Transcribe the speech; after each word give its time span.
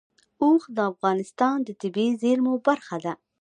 اوښ 0.43 0.61
د 0.75 0.77
افغانستان 0.91 1.57
د 1.63 1.69
طبیعي 1.81 2.13
زیرمو 2.21 2.53
برخه 2.67 2.97
ده. 3.05 3.13